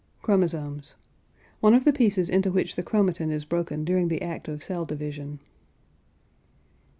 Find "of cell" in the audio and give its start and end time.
4.47-4.83